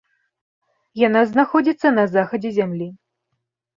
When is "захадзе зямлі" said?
2.17-2.87